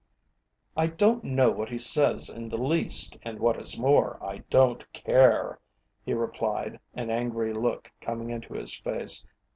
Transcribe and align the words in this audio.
"I 0.75 0.87
don't 0.87 1.23
know 1.23 1.51
what 1.51 1.69
he 1.69 1.77
says 1.77 2.27
in 2.27 2.49
the 2.49 2.59
least, 2.59 3.19
and 3.21 3.37
what 3.39 3.61
is 3.61 3.77
more 3.77 4.17
I 4.19 4.39
don't 4.49 4.83
care," 4.93 5.59
he 6.03 6.15
replied, 6.15 6.79
an 6.95 7.11
angry 7.11 7.53
look 7.53 7.91
coming 7.99 8.31
into 8.31 8.55
his 8.55 8.73
face. 8.73 9.23